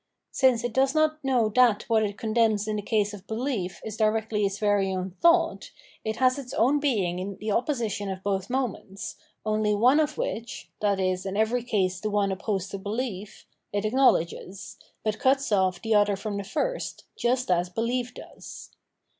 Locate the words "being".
6.79-7.19